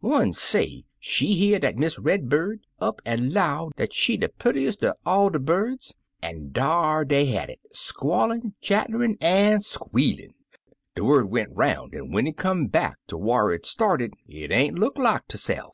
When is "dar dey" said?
6.50-7.26